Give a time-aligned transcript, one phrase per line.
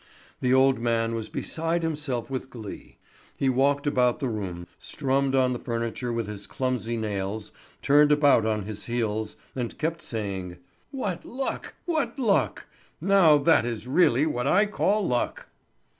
[0.39, 2.97] The old man was beside himself with glee.
[3.37, 7.51] He walked about the room, strummed on the furniture with his clumsy nails,
[7.83, 10.57] turned about on his heels, and kept saying:
[10.89, 11.75] "What luck!
[11.85, 12.65] What luck!
[12.99, 15.45] Now, that is really what I call luck!"